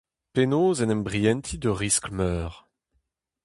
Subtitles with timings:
[0.33, 2.51] Penaos en em brientiñ d'ur riskl meur?